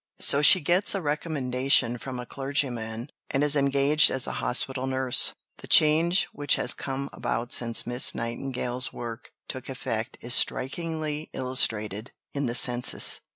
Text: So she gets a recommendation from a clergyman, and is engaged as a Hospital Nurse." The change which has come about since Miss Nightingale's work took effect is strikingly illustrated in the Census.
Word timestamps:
So 0.19 0.41
she 0.41 0.61
gets 0.61 0.95
a 0.95 0.99
recommendation 0.99 1.99
from 1.99 2.19
a 2.19 2.25
clergyman, 2.25 3.11
and 3.29 3.43
is 3.43 3.55
engaged 3.55 4.09
as 4.09 4.25
a 4.25 4.31
Hospital 4.41 4.87
Nurse." 4.87 5.31
The 5.59 5.67
change 5.67 6.25
which 6.33 6.55
has 6.55 6.73
come 6.73 7.07
about 7.13 7.53
since 7.53 7.85
Miss 7.85 8.15
Nightingale's 8.15 8.91
work 8.91 9.29
took 9.47 9.69
effect 9.69 10.17
is 10.19 10.33
strikingly 10.33 11.29
illustrated 11.33 12.13
in 12.33 12.47
the 12.47 12.55
Census. 12.55 13.19